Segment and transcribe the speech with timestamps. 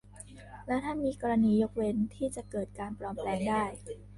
[0.67, 3.63] แล้วถ้ามีกรณียกเว้นที่จะเกิดการปลอมแปลงได้